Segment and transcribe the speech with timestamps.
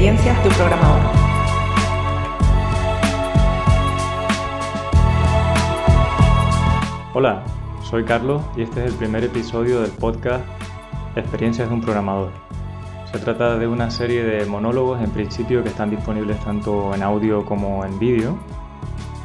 [0.00, 1.00] experiencias de un programador.
[7.12, 7.44] Hola,
[7.82, 10.42] soy Carlos y este es el primer episodio del podcast
[11.16, 12.30] Experiencias de un programador.
[13.12, 17.44] Se trata de una serie de monólogos en principio que están disponibles tanto en audio
[17.44, 18.38] como en vídeo,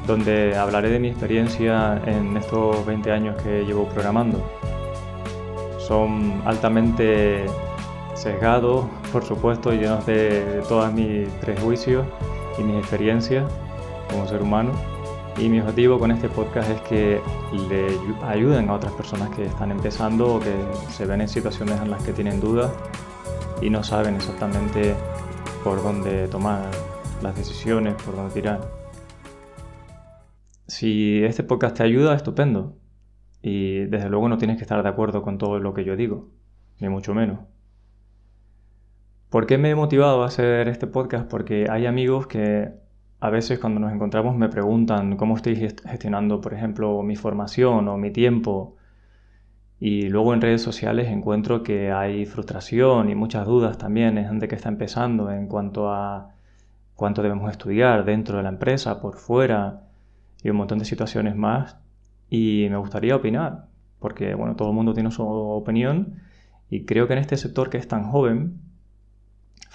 [0.06, 4.44] donde hablaré de mi experiencia en estos 20 años que llevo programando.
[5.78, 7.46] Son altamente
[8.26, 12.08] sesgados, por supuesto, llenos de todos mis prejuicios
[12.58, 13.46] y mis experiencias
[14.10, 14.72] como ser humano.
[15.38, 17.22] Y mi objetivo con este podcast es que
[17.70, 17.86] le
[18.26, 20.56] ayuden a otras personas que están empezando o que
[20.90, 22.72] se ven en situaciones en las que tienen dudas
[23.62, 24.96] y no saben exactamente
[25.64, 26.72] por dónde tomar
[27.22, 28.62] las decisiones, por dónde tirar.
[30.66, 32.76] Si este podcast te ayuda, estupendo.
[33.44, 36.30] Y desde luego no tienes que estar de acuerdo con todo lo que yo digo,
[36.80, 37.55] ni mucho menos.
[39.36, 41.30] ¿Por qué me he motivado a hacer este podcast?
[41.30, 42.72] Porque hay amigos que
[43.20, 47.98] a veces cuando nos encontramos me preguntan cómo estoy gestionando, por ejemplo, mi formación o
[47.98, 48.78] mi tiempo
[49.78, 54.48] y luego en redes sociales encuentro que hay frustración y muchas dudas también en gente
[54.48, 56.30] que está empezando en cuanto a
[56.94, 59.82] cuánto debemos estudiar dentro de la empresa, por fuera
[60.44, 61.78] y un montón de situaciones más.
[62.30, 63.66] Y me gustaría opinar,
[64.00, 66.22] porque bueno, todo el mundo tiene su opinión
[66.70, 68.62] y creo que en este sector que es tan joven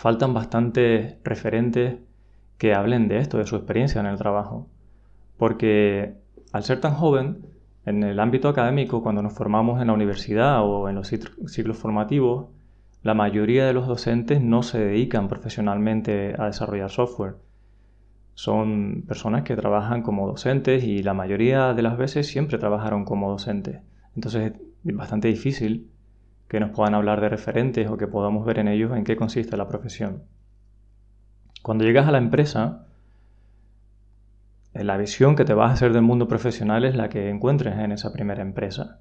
[0.01, 1.99] faltan bastantes referentes
[2.57, 4.67] que hablen de esto, de su experiencia en el trabajo.
[5.37, 6.15] Porque
[6.53, 7.45] al ser tan joven,
[7.85, 12.47] en el ámbito académico, cuando nos formamos en la universidad o en los ciclos formativos,
[13.03, 17.35] la mayoría de los docentes no se dedican profesionalmente a desarrollar software.
[18.33, 23.31] Son personas que trabajan como docentes y la mayoría de las veces siempre trabajaron como
[23.31, 23.83] docentes.
[24.17, 25.90] Entonces es bastante difícil
[26.51, 29.57] que nos puedan hablar de referentes o que podamos ver en ellos en qué consiste
[29.57, 30.25] la profesión.
[31.63, 32.87] Cuando llegas a la empresa,
[34.75, 37.93] la visión que te vas a hacer del mundo profesional es la que encuentres en
[37.93, 38.99] esa primera empresa.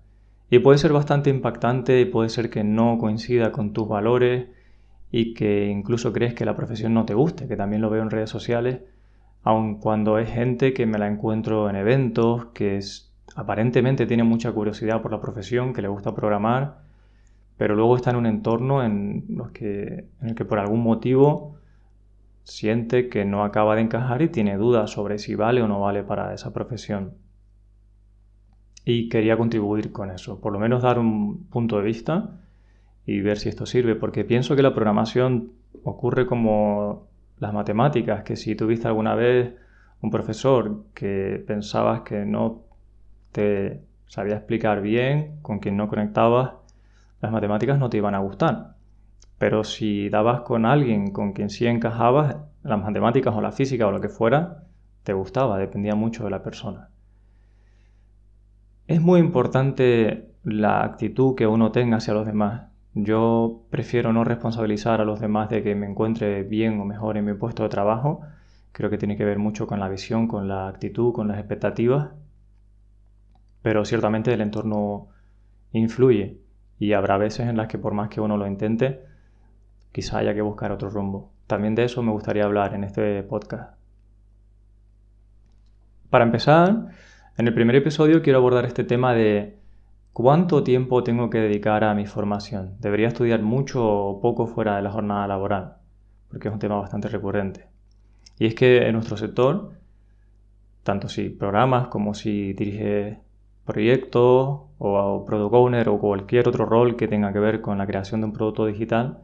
[0.51, 4.49] Y puede ser bastante impactante y puede ser que no coincida con tus valores
[5.09, 8.11] y que incluso crees que la profesión no te guste, que también lo veo en
[8.11, 8.81] redes sociales,
[9.41, 12.79] aun cuando es gente que me la encuentro en eventos, que
[13.35, 16.88] aparentemente tiene mucha curiosidad por la profesión, que le gusta programar,
[17.59, 21.57] pero luego está en un entorno en, los que, el que por algún motivo
[22.45, 26.03] siente que no acaba de encajar y tiene dudas sobre si vale o no vale
[26.03, 27.15] para esa profesión.
[28.85, 32.39] Y quería contribuir con eso, por lo menos dar un punto de vista
[33.05, 35.51] y ver si esto sirve, porque pienso que la programación
[35.83, 37.09] ocurre como
[37.39, 39.53] las matemáticas, que si tuviste alguna vez
[39.99, 42.61] un profesor que pensabas que no
[43.33, 46.58] te sabía explicar bien, con quien no conectabas,
[47.21, 48.75] las matemáticas no te iban a gustar.
[49.37, 53.91] Pero si dabas con alguien con quien sí encajabas, las matemáticas o la física o
[53.91, 54.63] lo que fuera,
[55.03, 56.89] te gustaba, dependía mucho de la persona.
[58.87, 62.69] Es muy importante la actitud que uno tenga hacia los demás.
[62.93, 67.25] Yo prefiero no responsabilizar a los demás de que me encuentre bien o mejor en
[67.25, 68.21] mi puesto de trabajo.
[68.71, 72.09] Creo que tiene que ver mucho con la visión, con la actitud, con las expectativas.
[73.61, 75.09] Pero ciertamente el entorno
[75.71, 76.41] influye
[76.79, 79.03] y habrá veces en las que por más que uno lo intente,
[79.91, 81.31] quizá haya que buscar otro rumbo.
[81.45, 83.77] También de eso me gustaría hablar en este podcast.
[86.09, 86.87] Para empezar,
[87.37, 89.59] en el primer episodio quiero abordar este tema de
[90.13, 92.75] cuánto tiempo tengo que dedicar a mi formación.
[92.79, 95.77] ¿Debería estudiar mucho o poco fuera de la jornada laboral?
[96.29, 97.67] Porque es un tema bastante recurrente.
[98.37, 99.73] Y es que en nuestro sector,
[100.83, 103.17] tanto si programas como si diriges
[103.69, 108.19] proyectos o product owner o cualquier otro rol que tenga que ver con la creación
[108.21, 109.19] de un producto digital,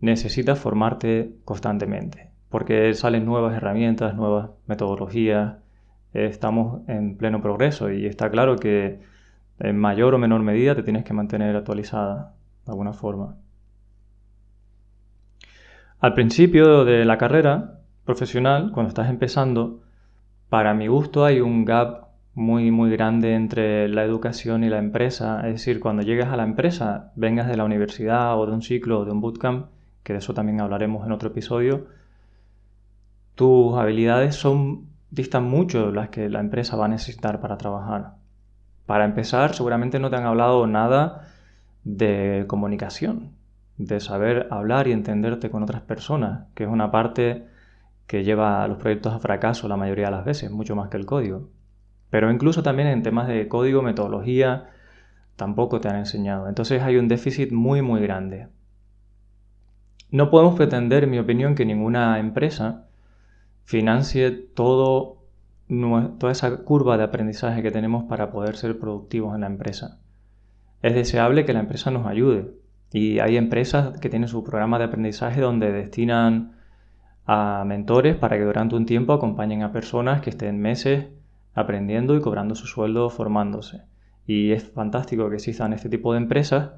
[0.00, 5.54] necesitas formarte constantemente, porque salen nuevas herramientas, nuevas metodologías,
[6.12, 9.00] estamos en pleno progreso y está claro que
[9.58, 12.34] en mayor o menor medida te tienes que mantener actualizada
[12.66, 13.36] de alguna forma.
[15.98, 19.80] Al principio de la carrera profesional, cuando estás empezando,
[20.50, 25.40] para mi gusto hay un gap muy muy grande entre la educación y la empresa.
[25.46, 29.00] Es decir, cuando llegas a la empresa, vengas de la universidad o de un ciclo
[29.00, 29.66] o de un bootcamp,
[30.02, 31.86] que de eso también hablaremos en otro episodio,
[33.34, 38.14] tus habilidades son distan mucho de las que la empresa va a necesitar para trabajar.
[38.86, 41.28] Para empezar, seguramente no te han hablado nada
[41.84, 43.32] de comunicación,
[43.76, 47.46] de saber hablar y entenderte con otras personas, que es una parte
[48.06, 50.96] que lleva a los proyectos a fracaso la mayoría de las veces, mucho más que
[50.96, 51.48] el código.
[52.10, 54.70] Pero incluso también en temas de código, metodología,
[55.36, 56.48] tampoco te han enseñado.
[56.48, 58.48] Entonces hay un déficit muy, muy grande.
[60.10, 62.88] no podemos pretender, en mi opinión, que ninguna empresa
[63.64, 65.22] financie todo,
[66.18, 70.00] toda esa curva de aprendizaje que tenemos para poder ser productivos en la empresa.
[70.82, 72.52] Es deseable que la empresa nos ayude.
[72.92, 76.56] Y hay empresas que tienen su programa de aprendizaje donde destinan
[77.26, 81.06] a mentores para que durante un tiempo acompañen a personas que estén meses
[81.54, 83.82] aprendiendo y cobrando su sueldo formándose.
[84.26, 86.70] Y es fantástico que existan este tipo de empresas,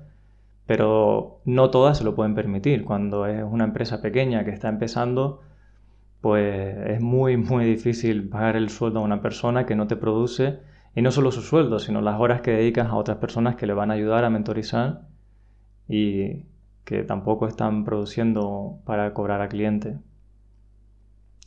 [0.66, 2.84] pero no todas se lo pueden permitir.
[2.84, 5.40] Cuando es una empresa pequeña que está empezando,
[6.20, 10.60] pues es muy, muy difícil pagar el sueldo a una persona que no te produce,
[10.94, 13.74] y no solo su sueldo, sino las horas que dedicas a otras personas que le
[13.74, 15.02] van a ayudar a mentorizar
[15.88, 16.44] y
[16.84, 19.98] que tampoco están produciendo para cobrar a cliente.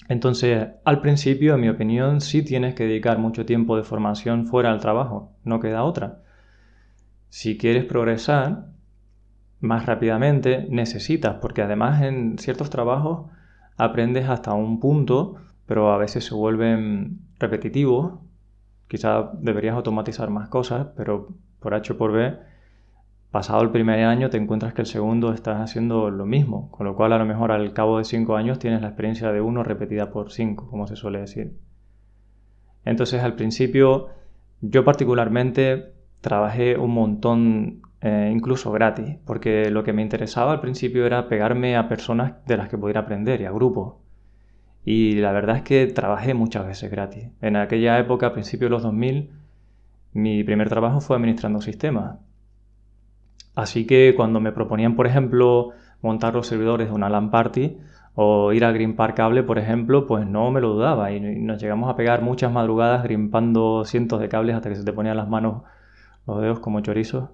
[0.08, 4.72] Entonces, al principio, en mi opinión, sí tienes que dedicar mucho tiempo de formación fuera
[4.72, 6.22] del trabajo, no queda otra.
[7.30, 8.68] Si quieres progresar
[9.60, 13.30] más rápidamente, necesitas, porque además en ciertos trabajos
[13.78, 18.14] aprendes hasta un punto, pero a veces se vuelven repetitivos.
[18.88, 22.38] Quizá deberías automatizar más cosas, pero por H por B,
[23.36, 26.96] pasado el primer año te encuentras que el segundo estás haciendo lo mismo, con lo
[26.96, 30.10] cual a lo mejor al cabo de cinco años tienes la experiencia de uno repetida
[30.10, 31.52] por cinco, como se suele decir.
[32.86, 34.08] Entonces al principio
[34.62, 41.06] yo particularmente trabajé un montón eh, incluso gratis, porque lo que me interesaba al principio
[41.06, 43.96] era pegarme a personas de las que pudiera aprender y a grupos.
[44.86, 47.32] Y la verdad es que trabajé muchas veces gratis.
[47.42, 49.30] En aquella época, a principios de los 2000,
[50.14, 52.20] mi primer trabajo fue administrando sistemas.
[53.56, 55.72] Así que cuando me proponían, por ejemplo,
[56.02, 57.78] montar los servidores de una LAN party
[58.14, 61.90] o ir a grimpar cable, por ejemplo, pues no me lo dudaba y nos llegamos
[61.90, 65.64] a pegar muchas madrugadas grimpando cientos de cables hasta que se te ponían las manos,
[66.28, 67.30] los dedos como chorizos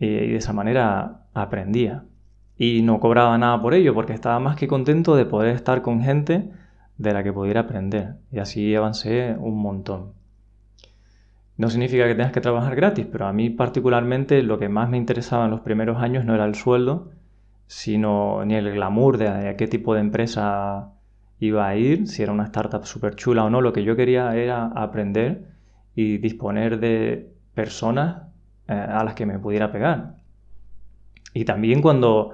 [0.00, 2.04] y de esa manera aprendía.
[2.56, 6.02] Y no cobraba nada por ello porque estaba más que contento de poder estar con
[6.02, 6.50] gente
[6.98, 8.16] de la que pudiera aprender.
[8.32, 10.19] Y así avancé un montón.
[11.60, 14.96] No significa que tengas que trabajar gratis, pero a mí particularmente lo que más me
[14.96, 17.10] interesaba en los primeros años no era el sueldo,
[17.66, 20.94] sino ni el glamour de a qué tipo de empresa
[21.38, 23.60] iba a ir, si era una startup súper chula o no.
[23.60, 25.48] Lo que yo quería era aprender
[25.94, 28.22] y disponer de personas
[28.66, 30.14] eh, a las que me pudiera pegar.
[31.34, 32.32] Y también cuando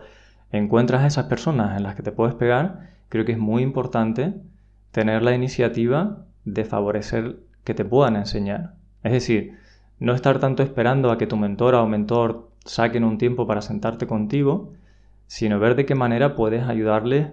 [0.53, 4.35] encuentras a esas personas en las que te puedes pegar, creo que es muy importante
[4.93, 8.76] tener la iniciativa de favorecer que te puedan enseñar.
[9.03, 9.57] Es decir,
[9.99, 14.07] no estar tanto esperando a que tu mentora o mentor saquen un tiempo para sentarte
[14.07, 14.73] contigo,
[15.27, 17.29] sino ver de qué manera puedes ayudarles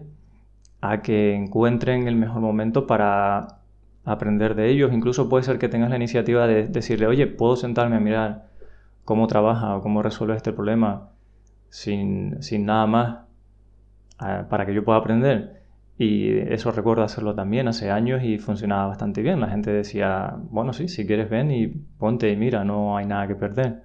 [0.81, 3.59] a que encuentren el mejor momento para
[4.05, 4.93] aprender de ellos.
[4.93, 8.47] Incluso puede ser que tengas la iniciativa de decirle, oye, puedo sentarme a mirar
[9.05, 11.09] cómo trabaja o cómo resuelve este problema
[11.69, 13.17] sin, nada más
[14.19, 15.62] ah, para que yo pueda aprender.
[15.97, 19.39] Y eso recuerdo hacerlo también hace años y funcionaba bastante bien.
[19.39, 23.27] La gente decía, bueno, sí, si quieres ven y ponte y mira, no hay nada
[23.27, 23.83] que perder.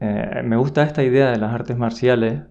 [0.00, 2.42] Eh, me gusta esta idea de las artes marciales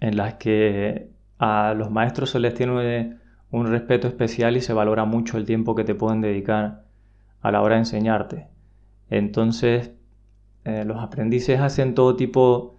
[0.00, 3.18] en las que a los maestros se les tiene
[3.50, 6.84] un respeto especial y se valora mucho el tiempo que te pueden dedicar
[7.40, 8.48] a la hora de enseñarte.
[9.10, 9.92] Entonces,
[10.64, 12.71] eh, los aprendices hacen todo tipo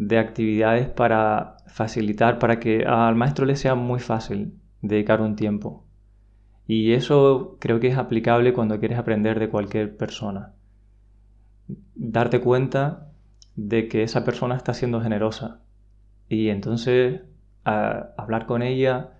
[0.00, 5.84] de actividades para facilitar, para que al maestro le sea muy fácil dedicar un tiempo.
[6.66, 10.54] Y eso creo que es aplicable cuando quieres aprender de cualquier persona.
[11.94, 13.10] Darte cuenta
[13.56, 15.60] de que esa persona está siendo generosa.
[16.30, 17.20] Y entonces
[17.64, 19.10] hablar con ella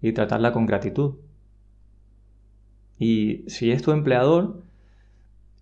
[0.00, 1.16] y tratarla con gratitud.
[2.96, 4.62] Y si es tu empleador,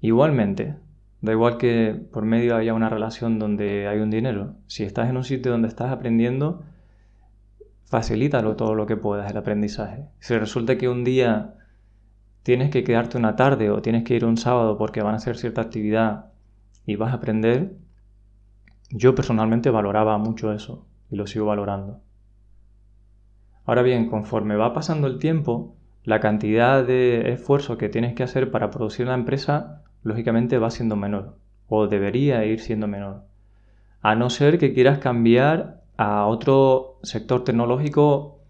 [0.02, 0.76] Igualmente,
[1.21, 4.55] da igual que por medio haya una relación donde hay un dinero.
[4.67, 6.62] Si estás en un sitio donde estás aprendiendo,
[7.85, 10.07] facilítalo todo lo que puedas el aprendizaje.
[10.21, 11.55] Si resulta que un día
[12.43, 15.37] tienes que quedarte una tarde o tienes que ir un sábado porque van a hacer
[15.37, 16.27] cierta actividad
[16.87, 17.77] y vas a aprender,
[18.91, 22.00] yo personalmente valoraba mucho eso y lo sigo valorando.
[23.67, 28.50] Ahora bien, conforme va pasando el tiempo, la cantidad de esfuerzo que tienes que hacer
[28.50, 31.37] para producir la empresa lógicamente va siendo menor
[31.69, 33.23] o debería ir siendo menor.
[34.02, 38.40] A no ser que quieras cambiar a otro sector tecnológico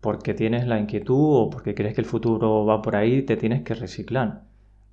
[0.00, 3.62] porque tienes la inquietud o porque crees que el futuro va por ahí, te tienes
[3.62, 4.42] que reciclar.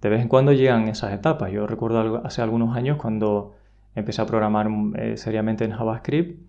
[0.01, 1.51] De vez en cuando llegan esas etapas.
[1.51, 3.53] Yo recuerdo hace algunos años cuando
[3.93, 6.41] empecé a programar eh, seriamente en JavaScript,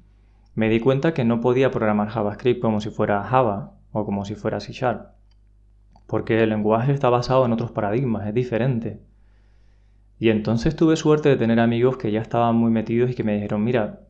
[0.55, 4.35] me di cuenta que no podía programar JavaScript como si fuera Java o como si
[4.35, 5.09] fuera C Sharp.
[6.07, 9.01] Porque el lenguaje está basado en otros paradigmas, es diferente.
[10.23, 13.35] Y entonces tuve suerte de tener amigos que ya estaban muy metidos y que me
[13.35, 14.03] dijeron, mira,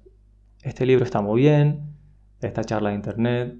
[0.60, 1.84] este libro está muy bien,
[2.42, 3.56] esta charla de internet,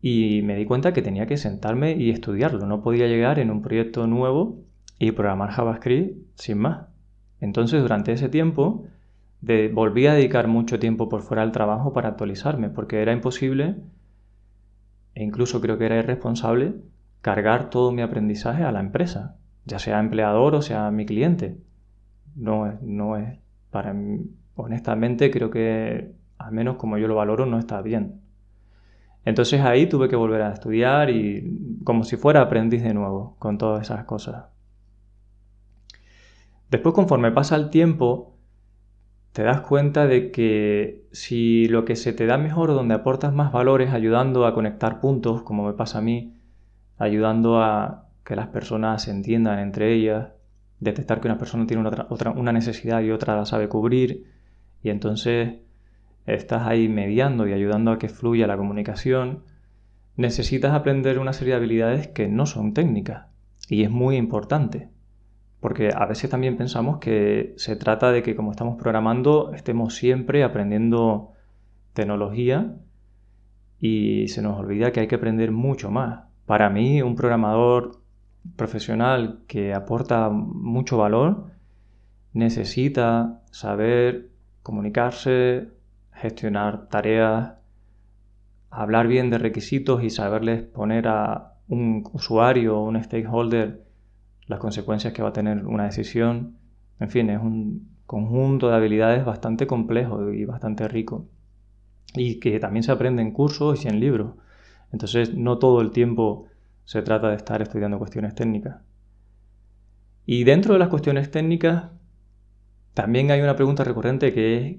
[0.00, 2.64] y me di cuenta que tenía que sentarme y estudiarlo.
[2.64, 4.62] No podía llegar en un proyecto nuevo
[4.98, 6.86] y programar JavaScript sin más.
[7.38, 8.86] Entonces, durante ese tiempo,
[9.74, 13.76] volví a dedicar mucho tiempo por fuera del trabajo para actualizarme, porque era imposible,
[15.14, 16.76] e incluso creo que era irresponsable,
[17.20, 19.37] cargar todo mi aprendizaje a la empresa,
[19.68, 21.58] ya sea empleador o sea mi cliente.
[22.34, 23.38] No es, no es,
[23.70, 28.20] para mí, honestamente creo que, al menos como yo lo valoro, no está bien.
[29.24, 33.58] Entonces ahí tuve que volver a estudiar y como si fuera aprendiz de nuevo con
[33.58, 34.46] todas esas cosas.
[36.70, 38.36] Después conforme pasa el tiempo,
[39.32, 43.52] te das cuenta de que si lo que se te da mejor donde aportas más
[43.52, 46.34] valores ayudando a conectar puntos, como me pasa a mí,
[46.98, 50.32] ayudando a que las personas se entiendan entre ellas,
[50.80, 54.26] detectar que una persona tiene una, otra, una necesidad y otra la sabe cubrir,
[54.82, 55.54] y entonces
[56.26, 59.44] estás ahí mediando y ayudando a que fluya la comunicación,
[60.16, 63.28] necesitas aprender una serie de habilidades que no son técnicas,
[63.66, 64.90] y es muy importante.
[65.60, 70.44] Porque a veces también pensamos que se trata de que como estamos programando estemos siempre
[70.44, 71.32] aprendiendo
[71.94, 72.76] tecnología
[73.80, 76.24] y se nos olvida que hay que aprender mucho más.
[76.44, 78.06] Para mí, un programador
[78.56, 81.46] profesional que aporta mucho valor
[82.32, 84.30] necesita saber
[84.62, 85.68] comunicarse,
[86.12, 87.54] gestionar tareas,
[88.70, 93.84] hablar bien de requisitos y saberles poner a un usuario o un stakeholder
[94.46, 96.56] las consecuencias que va a tener una decisión.
[97.00, 101.26] En fin, es un conjunto de habilidades bastante complejo y bastante rico.
[102.14, 104.34] Y que también se aprende en cursos y en libros.
[104.92, 106.46] Entonces, no todo el tiempo
[106.88, 108.78] se trata de estar estudiando cuestiones técnicas.
[110.24, 111.90] Y dentro de las cuestiones técnicas,
[112.94, 114.76] también hay una pregunta recurrente que es,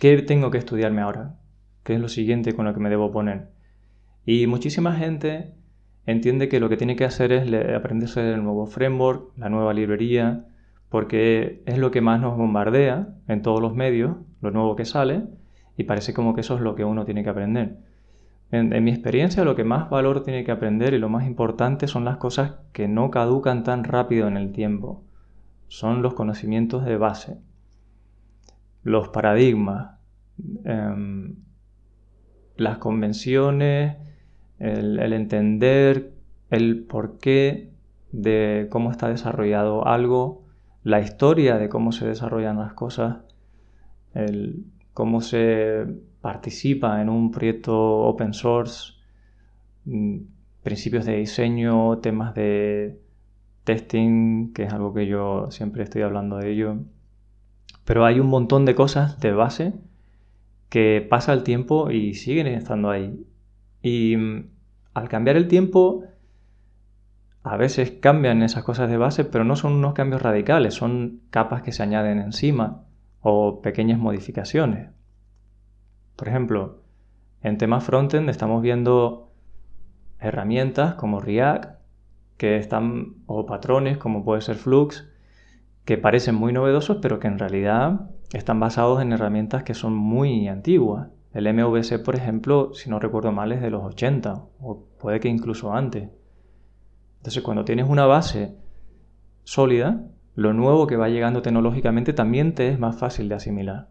[0.00, 1.36] ¿qué tengo que estudiarme ahora?
[1.84, 3.50] ¿Qué es lo siguiente con lo que me debo poner?
[4.26, 5.54] Y muchísima gente
[6.06, 10.46] entiende que lo que tiene que hacer es aprenderse el nuevo framework, la nueva librería,
[10.88, 15.22] porque es lo que más nos bombardea en todos los medios, lo nuevo que sale,
[15.76, 17.76] y parece como que eso es lo que uno tiene que aprender.
[18.50, 22.04] En, mi experiencia, lo que más valor tiene que aprender y lo más importante son
[22.04, 25.02] las cosas que no caducan tan rápido en el tiempo.
[25.68, 27.38] Son los conocimientos de base,
[28.82, 29.98] los paradigmas,
[30.64, 31.36] em,
[32.56, 33.96] las convenciones,
[34.58, 36.12] el, entender
[36.50, 37.72] el porqué
[38.12, 40.44] de cómo está desarrollado algo,
[40.84, 43.16] la historia de cómo se desarrollan las cosas,
[44.14, 45.86] el, cómo se
[46.20, 48.94] participa en un proyecto open source,
[49.84, 50.18] mm,
[50.62, 52.98] principios de diseño, temas de
[53.64, 56.78] testing, que es algo que yo siempre estoy hablando de ello.
[57.84, 59.74] Pero hay un montón de cosas de base
[60.70, 63.26] que pasa el tiempo y siguen estando ahí.
[63.82, 64.48] Y mm,
[64.94, 66.04] al cambiar el tiempo,
[67.42, 71.62] a veces cambian esas cosas de base, pero no son unos cambios radicales, son capas
[71.62, 72.84] que se añaden encima
[73.26, 74.90] o pequeñas modificaciones.
[76.14, 76.82] Por ejemplo,
[77.40, 79.32] en temas frontend estamos viendo
[80.20, 81.80] herramientas como React,
[82.36, 85.08] que están, o patrones como puede ser Flux,
[85.86, 90.46] que parecen muy novedosos, pero que en realidad están basados en herramientas que son muy
[90.46, 91.08] antiguas.
[91.32, 95.28] El MVC, por ejemplo, si no recuerdo mal, es de los 80 o puede que
[95.28, 96.10] incluso antes.
[97.18, 98.54] Entonces, cuando tienes una base
[99.44, 100.04] sólida,
[100.34, 103.88] lo nuevo que va llegando tecnológicamente también te es más fácil de asimilar.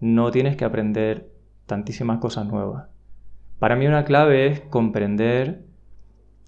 [0.00, 1.30] No tienes que aprender
[1.66, 2.88] tantísimas cosas nuevas.
[3.58, 5.64] Para mí una clave es comprender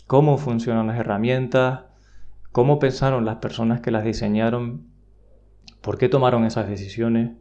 [0.07, 1.83] cómo funcionan las herramientas,
[2.53, 4.87] cómo pensaron las personas que las diseñaron,
[5.81, 7.33] por qué tomaron esas decisiones.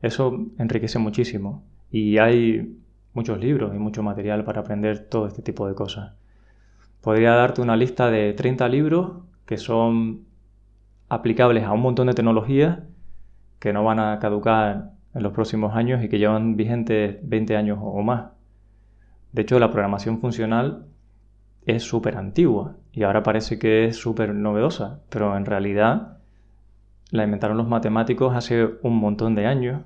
[0.00, 1.64] Eso enriquece muchísimo.
[1.90, 2.78] Y hay
[3.12, 6.14] muchos libros y mucho material para aprender todo este tipo de cosas.
[7.00, 10.31] Podría darte una lista de 30 libros que son
[11.12, 12.78] aplicables a un montón de tecnologías
[13.58, 17.78] que no van a caducar en los próximos años y que llevan vigentes 20 años
[17.82, 18.30] o más.
[19.32, 20.86] De hecho, la programación funcional
[21.66, 26.16] es súper antigua y ahora parece que es súper novedosa, pero en realidad
[27.10, 29.82] la inventaron los matemáticos hace un montón de años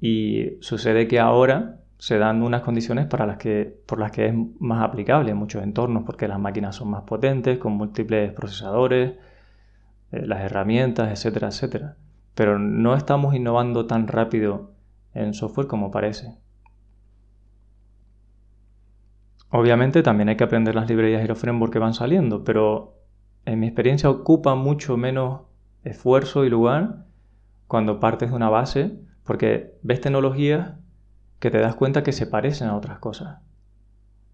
[0.00, 4.34] y sucede que ahora se dan unas condiciones para las que, por las que es
[4.58, 9.16] más aplicable en muchos entornos, porque las máquinas son más potentes, con múltiples procesadores,
[10.10, 11.96] las herramientas, etcétera, etcétera.
[12.34, 14.72] Pero no estamos innovando tan rápido
[15.14, 16.36] en software como parece.
[19.50, 22.98] Obviamente también hay que aprender las librerías y los frameworks que van saliendo, pero
[23.44, 25.42] en mi experiencia ocupa mucho menos
[25.84, 27.06] esfuerzo y lugar
[27.68, 30.74] cuando partes de una base Porque ves tecnologías
[31.40, 33.40] que te das cuenta que se parecen a otras cosas.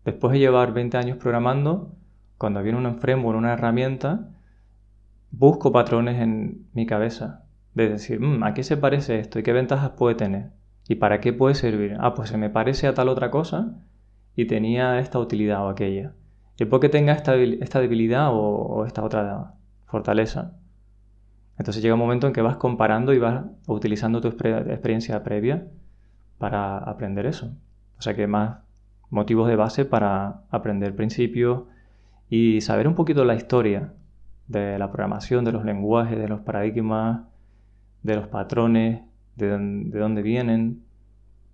[0.05, 1.97] Después de llevar 20 años programando,
[2.37, 4.29] cuando viene un framework, una herramienta,
[5.33, 7.45] busco patrones en mi cabeza.
[7.75, 10.51] De decir, mm, ¿a qué se parece esto y qué ventajas puede tener?
[10.89, 11.97] ¿Y para qué puede servir?
[12.01, 13.79] Ah, pues se me parece a tal otra cosa
[14.37, 16.13] y tenía esta utilidad o aquella.
[16.59, 19.55] Y puede que tenga esta, debilidad o, esta otra
[19.87, 20.53] fortaleza.
[21.59, 25.67] Entonces llega un momento en que vas comparando y vas utilizando tu experiencia previa
[26.39, 27.55] para aprender eso.
[27.99, 28.59] O sea que más
[29.11, 31.63] motivos de base para aprender principios
[32.29, 33.93] y saber un poquito la historia
[34.53, 37.23] de la programación, de los lenguajes, de los paradigmas,
[38.03, 39.03] de los patrones,
[39.37, 40.85] de, dónde vienen,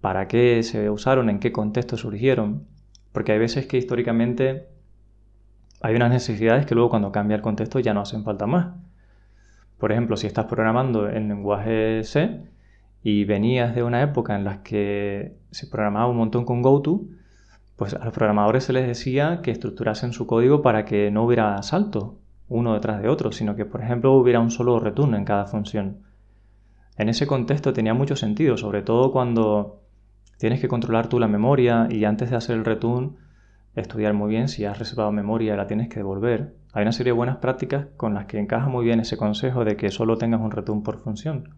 [0.01, 2.67] para qué se usaron, en qué contexto surgieron.
[3.13, 4.69] Porque hay veces que históricamente
[5.81, 8.75] hay unas necesidades que luego cuando cambia el contexto ya no hacen falta más.
[9.79, 12.49] Por ejemplo, si estás programando en lenguaje C
[13.03, 17.03] y venías de una época en la que se programaba un montón con GoTo,
[17.77, 21.63] pues a los programadores se les decía que estructurasen su código para que no hubiera
[21.63, 22.15] saltos
[22.49, 26.03] uno detrás de otro, sino que, por ejemplo, hubiera un solo return en cada función.
[26.97, 29.81] En ese contexto tenía mucho sentido, sobre todo cuando
[30.39, 33.17] tienes que controlar tú la memoria y antes de hacer el return
[33.75, 36.57] estudiar muy bien si has reservado memoria y la tienes que devolver.
[36.73, 39.77] Hay una serie de buenas prácticas con las que encaja muy bien ese consejo de
[39.77, 41.55] que solo tengas un return por función.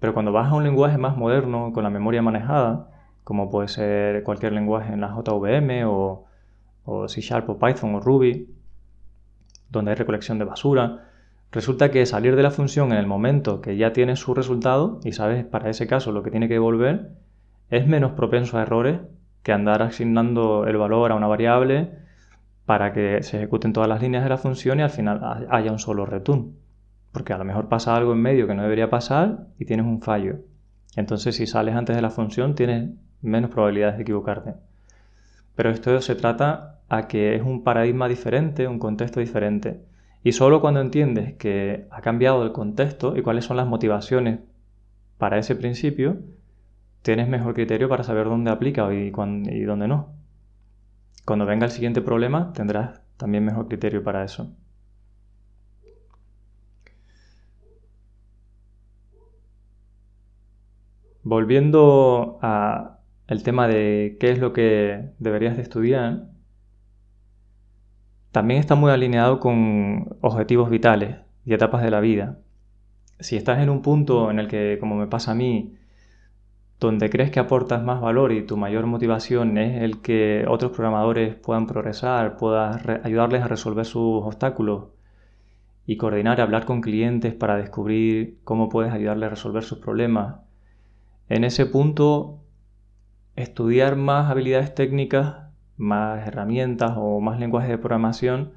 [0.00, 2.88] Pero cuando vas a un lenguaje más moderno, con la memoria manejada,
[3.24, 6.24] como puede ser cualquier lenguaje en la JVM o,
[6.84, 8.48] o C Sharp o Python o Ruby,
[9.72, 11.08] donde hay recolección de basura,
[11.50, 15.12] resulta que salir de la función en el momento que ya tienes su resultado y
[15.12, 17.12] sabes para ese caso lo que tiene que devolver,
[17.70, 19.00] es menos propenso a errores
[19.42, 21.90] que andar asignando el valor a una variable
[22.66, 25.78] para que se ejecuten todas las líneas de la función y al final haya un
[25.78, 26.54] solo return.
[27.10, 30.00] Porque a lo mejor pasa algo en medio que no debería pasar y tienes un
[30.00, 30.36] fallo.
[30.96, 34.54] Entonces si sales antes de la función tienes menos probabilidades de equivocarte.
[35.54, 39.80] Pero esto se trata a que es un paradigma diferente, un contexto diferente.
[40.22, 44.40] Y solo cuando entiendes que ha cambiado el contexto y cuáles son las motivaciones
[45.16, 46.18] para ese principio,
[47.00, 50.14] tienes mejor criterio para saber dónde aplica y, dónde no.
[51.24, 54.54] Cuando venga el siguiente problema, tendrás también mejor criterio para eso.
[61.22, 66.31] Volviendo a el tema de qué es lo que deberías de estudiar,
[68.32, 72.38] también está muy alineado con objetivos vitales y etapas de la vida.
[73.20, 75.76] Si estás en un punto en el que, como me pasa a mí,
[76.80, 81.36] donde crees que aportas más valor y tu mayor motivación es el que otros programadores
[81.36, 84.86] puedan progresar, puedas ayudarles a resolver sus obstáculos
[85.86, 90.36] y coordinar hablar con clientes para descubrir cómo puedes ayudarles a resolver sus problemas.
[91.28, 92.40] En ese punto,
[93.36, 95.41] estudiar más habilidades técnicas,
[95.82, 98.52] más herramientas o más lenguajes de programación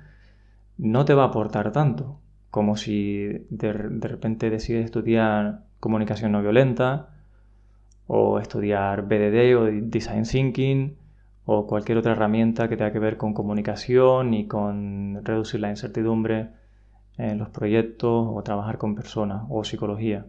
[0.77, 2.19] no te va a aportar tanto
[2.51, 7.09] como si de, de repente decides estudiar comunicación no violenta,
[8.07, 10.97] o estudiar BDD o Design Thinking
[11.45, 16.49] o cualquier otra herramienta que tenga que ver con comunicación y con reducir la incertidumbre
[17.17, 20.25] en los proyectos o trabajar con personas o psicología.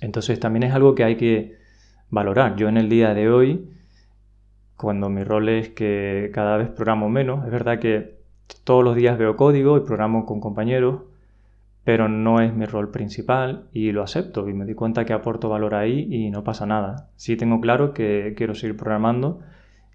[0.00, 1.58] Entonces también es algo que hay que
[2.08, 2.56] valorar.
[2.56, 3.70] Yo en el día de hoy,
[4.80, 8.18] cuando mi rol es que cada vez programo menos, es verdad que
[8.64, 11.02] todos los días veo código y programo con compañeros,
[11.84, 15.48] pero no es mi rol principal y lo acepto y me di cuenta que aporto
[15.48, 17.10] valor ahí y no pasa nada.
[17.16, 19.40] Sí tengo claro que quiero seguir programando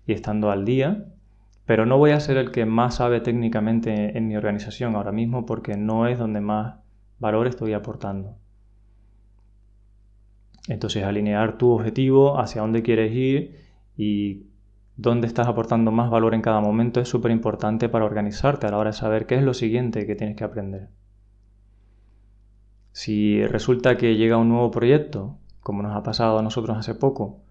[0.06, 1.06] y estando al día,
[1.66, 5.46] pero no voy a ser el que más sabe técnicamente en mi organización ahora mismo
[5.46, 6.76] porque no es donde más
[7.18, 8.36] valor estoy aportando.
[10.68, 13.66] Entonces alinear tu objetivo, hacia dónde quieres ir
[13.98, 14.55] y
[14.98, 18.78] dónde estás aportando más valor en cada momento es súper importante para organizarte a la
[18.78, 20.90] hora de saber qué es lo siguiente que tienes que aprender.
[22.92, 27.42] Si resulta que llega un nuevo proyecto, como nos ha pasado a nosotros hace poco,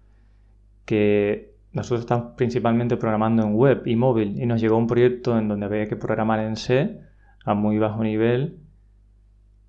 [0.85, 5.47] que nosotros estamos principalmente programando en web y móvil y nos llegó un proyecto en
[5.47, 6.99] donde había que programar en C
[7.43, 8.57] a muy bajo nivel,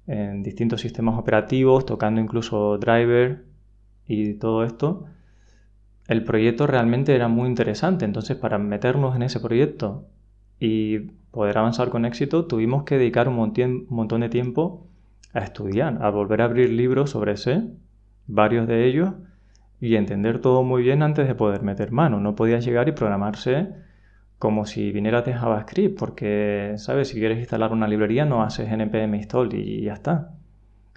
[0.06, 3.44] en distintos sistemas operativos, tocando incluso driver
[4.06, 5.06] y todo esto,
[6.08, 8.04] el proyecto realmente era muy interesante.
[8.04, 10.06] Entonces, para meternos en ese proyecto
[10.60, 10.98] y
[11.30, 14.86] poder avanzar con éxito, tuvimos que dedicar un montón de tiempo
[15.32, 17.62] a estudiar, a volver a abrir libros sobre C,
[18.26, 19.14] varios de ellos,
[19.80, 22.20] y entender todo muy bien antes de poder meter mano.
[22.20, 23.74] No podías llegar y programarse
[24.38, 27.08] como si vinieras de JavaScript, porque, ¿sabes?
[27.08, 30.32] Si quieres instalar una librería no haces npm install y ya está.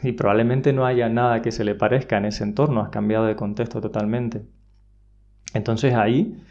[0.01, 3.35] y probablemente no haya nada que se le parezca en ese entorno, has cambiado de
[3.35, 4.43] contexto totalmente.
[5.53, 6.41] Entonces ahí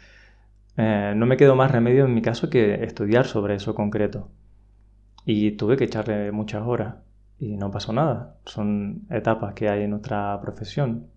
[0.77, 4.29] eh, no me quedó más remedio en mi caso que estudiar sobre eso concreto.
[5.25, 6.95] Y tuve que echarle muchas horas
[7.39, 8.37] y no pasó nada.
[8.45, 11.07] Son etapas que hay en nuestra profesión.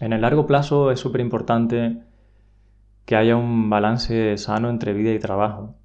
[0.00, 2.02] En el largo plazo es súper importante
[3.04, 5.76] que haya un balance sano entre vida y trabajo.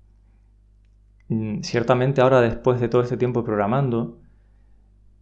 [1.27, 4.19] Mm, ciertamente ahora después de todo este tiempo programando,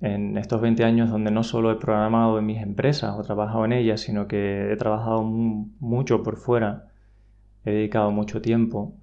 [0.03, 3.71] en estos 20 años donde no solo he programado en mis empresas o trabajado en
[3.71, 6.89] ellas, sino que he trabajado mucho por fuera,
[7.63, 8.95] he dedicado mucho tiempo,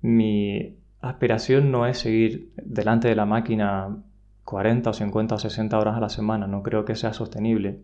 [0.00, 3.96] mi aspiración no es seguir delante de la máquina
[4.44, 7.82] 40 o 50 o 60 horas a la semana, no creo que sea sostenible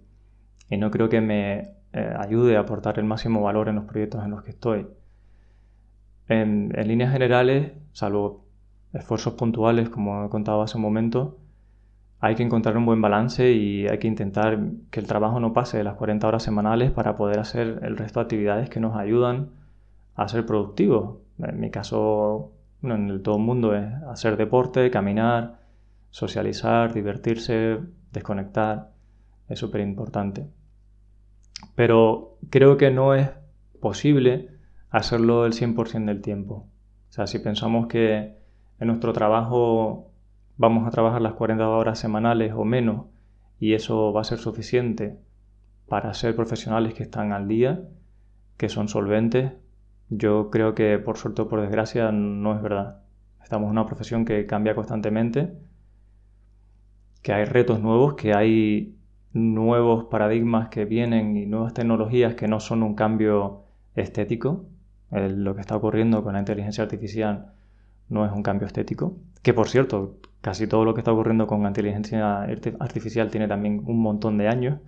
[0.71, 4.25] y no creo que me eh, ayude a aportar el máximo valor en los proyectos
[4.25, 4.87] en los que estoy.
[6.29, 8.47] En, en líneas generales, salvo
[8.93, 11.41] esfuerzos puntuales, como he contado hace un momento,
[12.25, 14.59] hay que encontrar un buen balance y hay que intentar
[14.91, 18.19] que el trabajo no pase de las 40 horas semanales para poder hacer el resto
[18.19, 19.51] de actividades que nos ayudan
[20.15, 21.19] a ser productivos.
[21.39, 25.61] En mi caso, en el todo el mundo es hacer deporte, caminar,
[26.09, 28.93] socializar, divertirse, desconectar.
[29.51, 30.47] Es súper importante.
[31.75, 33.29] Pero creo que no es
[33.83, 34.49] posible
[34.89, 36.55] hacerlo el 100% del tiempo.
[37.11, 38.39] O sea, si pensamos que
[38.81, 40.14] en nuestro trabajo
[40.57, 43.07] vamos a trabajar las 40 horas semanales o menos
[43.59, 45.19] y eso va a ser suficiente
[45.89, 47.83] para ser profesionales que están al día,
[48.57, 49.53] que son solventes,
[50.09, 53.03] yo creo que por suerte o por desgracia no es verdad.
[53.43, 55.53] Estamos en una profesión que cambia constantemente,
[57.23, 58.97] que hay retos nuevos, que hay
[59.33, 63.65] nuevos paradigmas que vienen y nuevas tecnologías que no son un cambio
[63.95, 64.67] estético.
[65.11, 67.54] lo que está ocurriendo con la inteligencia artificial
[68.09, 69.17] no es un cambio estético.
[69.43, 72.43] Que por cierto, casi todo lo que está ocurriendo con inteligencia
[72.81, 74.81] artificial tiene también un montón de años,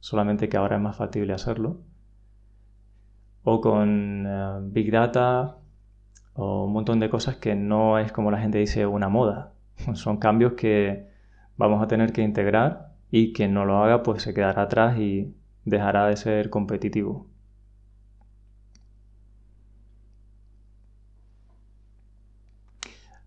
[0.00, 1.80] solamente que ahora es más factible hacerlo.
[3.44, 5.56] O con eh, Big Data
[6.34, 9.52] o un montón de cosas que no es como la gente dice una moda.
[9.94, 11.08] Son cambios que
[11.56, 15.34] vamos a tener que integrar y quien no lo haga pues se quedará atrás y
[15.64, 17.26] dejará de ser competitivo.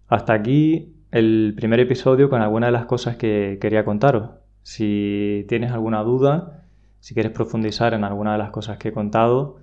[0.08, 4.32] Hasta aquí el primer episodio con algunas de las cosas que quería contaros.
[4.62, 6.64] Si tienes alguna duda,
[7.00, 9.58] si quieres profundizar en alguna de las cosas que he contado,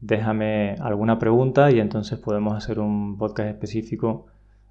[0.00, 4.26] déjame alguna pregunta y entonces podemos hacer un podcast específico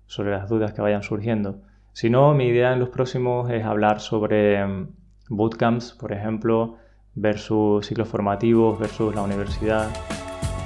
[0.06, 1.60] sobre las dudas que vayan surgiendo.
[1.92, 4.88] Si no, mi idea en los próximos es hablar sobre mm,
[5.30, 6.76] bootcamps, por ejemplo,
[7.16, 9.90] versus ciclos formativos, versus la universidad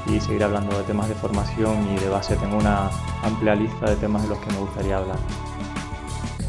[0.07, 2.35] y seguir hablando de temas de formación y de base.
[2.35, 2.89] Tengo una
[3.23, 5.17] amplia lista de temas de los que me gustaría hablar.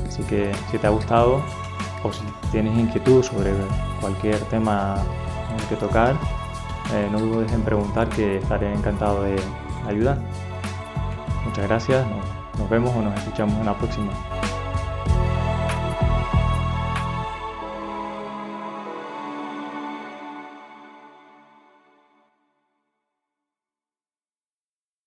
[0.07, 1.43] Así que si te ha gustado
[2.03, 3.53] o si tienes inquietud sobre
[4.01, 4.97] cualquier tema
[5.69, 6.17] que tocar,
[6.93, 9.37] eh, no dudes en preguntar que estaré encantado de
[9.87, 10.19] ayudar.
[11.45, 12.07] Muchas gracias,
[12.59, 14.42] nos vemos o nos escuchamos en la próxima.